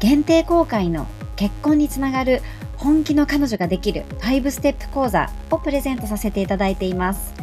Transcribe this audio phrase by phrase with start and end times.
[0.00, 2.40] 限定公開の結婚につながる
[2.76, 7.34] 本気の彼女ができる5ステップ講座をプレゼントさせていただいています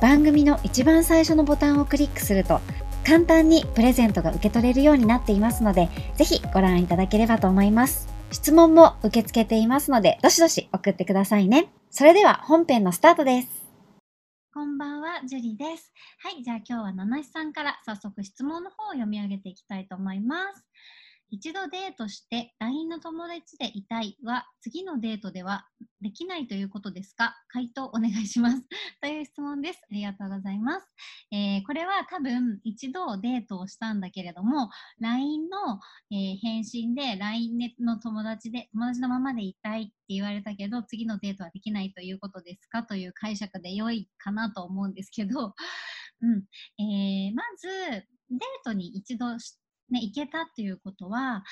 [0.00, 2.60] 番組の一番最初のボタンをクリックすると
[3.06, 13.60] 簡単にプレゼントが受け取れるようになっていますのでぜひご覧いただければと思います質問も受け付けていますのでどしどし送ってくださいねそれでは本編のスタートです
[14.52, 15.92] こんばんは、ジュリです。
[16.18, 20.66] はい、じゃあ今日は七七さんから早速質問の方を読み上げていきたいと思います。
[21.30, 25.66] 一度デートして LINE の友達でいたいは次のデートでは
[26.00, 27.34] できないということですか？
[27.48, 28.62] 回答お願いします。
[29.00, 29.80] という質問です。
[29.90, 30.88] ありがとうございます。
[31.30, 42.82] えー、これは多分一度デートをしたんだけれども LINE の、えー、返信で LINE の友達で友達のままでいたいって言われたけど次のデートはできないということですか？
[42.82, 45.54] という解釈で良いかなと思うんですけど、
[46.22, 46.44] うん
[46.82, 47.68] えー、まず
[48.30, 49.26] デートに一度
[49.92, 51.44] ね、行けたっていうことは、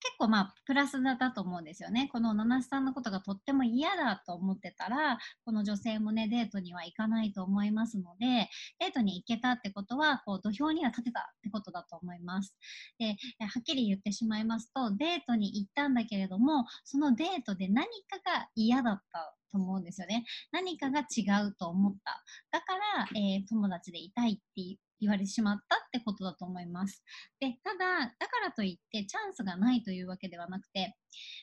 [0.00, 2.08] 結構まあプラスだったと思うんですよね。
[2.12, 12.56] この七瀬さんのことがとっても嫌だと思ってたら、この女性もね、デートには行かないと思いますので、デートに行けたってことは、こう土俵には立てたってことだと思います。
[12.98, 13.14] で、は
[13.58, 20.24] っきり言ってしまいますと、デートに行ったんだけれども、そのデートで何かが嫌だったと思うんですよね。
[20.52, 22.22] 何かが違うと思った。
[22.52, 27.02] だから、えー、友達でいたいって言われてしまったってことだと思います。
[27.40, 30.94] で、ただ、だからといってチャンスがないというわけではなくて、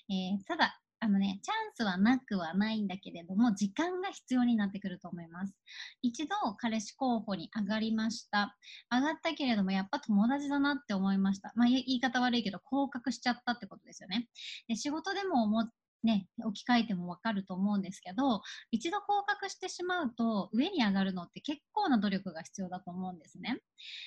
[0.09, 5.53] えー、ただ、あのね、チャンスはなくはないんだけれども、時間が必要になってくると思います。
[6.01, 8.57] 一度、彼氏候補に上がりました。
[8.91, 11.51] 上がったけれども、やっぱ友達だなって思いました。
[11.55, 14.27] まあ、言い方悪いけど、降格しちゃったってことですよね。
[14.67, 15.71] で仕事でも思っ
[16.05, 23.59] ね、置き換えてもわかると思うんですけど、一度降格してしまうと、上に上がるのって結構な努力が必要だと思うんですね。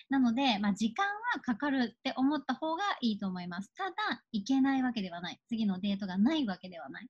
[0.09, 1.05] なので、まあ、時間
[1.35, 3.73] はかかるって思った方がいいと思います。
[3.75, 5.41] ただ、いけないわけではない。
[5.49, 7.09] 次のデートがないわけではない。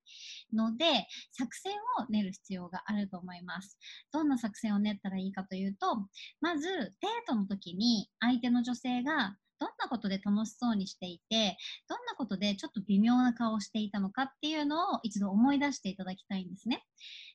[0.53, 3.77] ので、作戦を練る必要があると思います。
[4.11, 6.07] どんな作戦を練ったらいいかというと、
[6.41, 6.93] まず、デー
[7.27, 16.83] トの時に相手の女性がどんなことで楽しそうにしていて、どんなことでちょっと微妙な顔をしていたのかっていうのを一度思い出していただきたいんですね。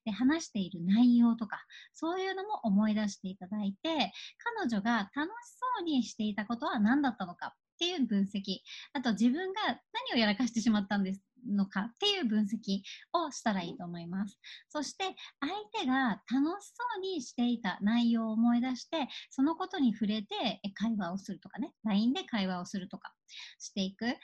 [0.04, 1.58] で、話している内容とか、
[1.92, 4.12] そういうのも思い出していただいて、
[4.58, 5.30] 彼女が楽し
[5.78, 8.58] そうにしていたことは何だったのかっていう分析、
[8.92, 12.81] あと自分が何をやらかしてしまったんですのかっていう分析
[13.12, 14.38] をしたらいいと思います。
[14.69, 15.05] そして
[15.41, 23.12] 相手が楽しそうにしていた内容を思い出して、そのことに触れて会話をするとかね、LINE で会話をするとか
[23.59, 24.06] していく。
[24.06, 24.17] で、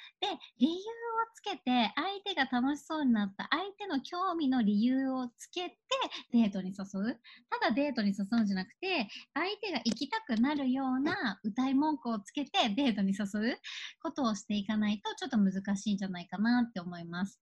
[0.58, 0.76] 理由を
[1.34, 5.76] つけて、相手が楽しそうになった相手の興味の理由をつけて
[6.32, 7.20] デートに誘う。
[7.50, 13.58] ただデートに誘うんじゃなくて、相手が行きたくなるような歌い文句をつけてデートに誘う
[14.02, 17.40] ことをしていかないとちょっと難しいんじゃないかなって思います。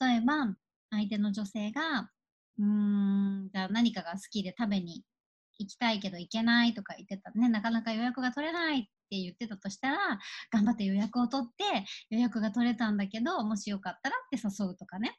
[0.00, 0.56] 例えば、
[0.90, 2.10] 相手の女性が、
[2.58, 5.04] うーん、じゃあ何かが好きで食べに
[5.58, 9.98] 行きたいけど行けないとか言ってたね、なかなか予約が取れないっって言ってたとしたら、
[10.50, 11.64] 頑張って予約を取って
[12.10, 15.18] 予約が取れたんだけど、もしよかったらって誘うとかね。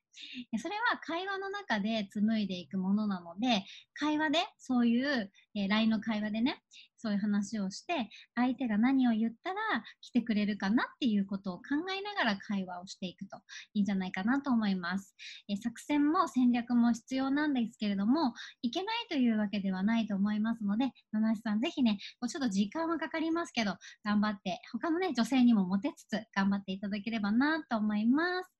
[0.57, 3.63] それは会話の中で紡いでいくものなので、
[3.93, 6.61] 会話でそういう、えー、LINE の会話でね、
[7.05, 9.57] そういう話をして、相手が何を言ったら
[10.01, 11.63] 来てくれるかなっていうことを考
[11.95, 13.37] えながら会話をしていくと
[13.75, 15.15] いいんじゃないかなと思います。
[15.47, 18.33] え作戦も戦略も必要なんですけれども、
[18.63, 28.51] いけないというわけではないと思いますので、七橋さんぜひね、ちょっと時間はかかりますけど、頑張って、他のね、女性にもモテつつ頑張っていただければなと思います。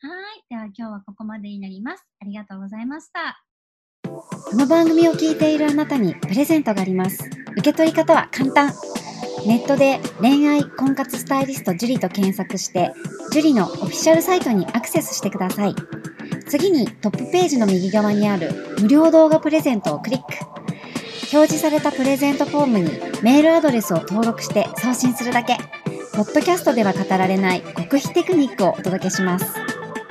[0.00, 0.44] はい。
[0.48, 2.06] では今日はここまでになります。
[2.20, 3.44] ありがとうございました。
[4.04, 7.30] この番組を聞いているあなたにプレゼントがあります。
[7.52, 8.72] 受け取り方は簡単。
[9.46, 12.92] ネットで恋愛婚活スタイリスト樹と検索して、
[13.32, 15.74] 樹のオフィシャルサイトにアクセスしてください。
[16.48, 20.26] 次にトップページの右側にある無料動画プレゼントをクリック。
[21.32, 22.90] 表示されたプレゼントフォームに
[23.22, 25.56] メールアドレスを登録して送信するだけ。
[26.14, 29.71] ポッドキャストでは語られない極秘テクニックをお届けします。